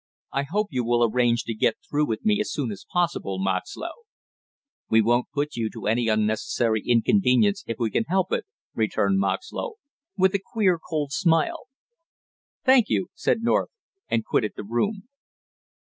[0.31, 3.91] "I hope you will arrange to get through with me as soon as possible, Moxlow!"
[4.89, 9.73] "We won't put you to any unnecessary inconvenience if we can help it," returned Moxlow,
[10.17, 11.67] with a queer cold smile.
[12.65, 13.69] "Thank you," said North
[14.09, 15.07] and quitted the room.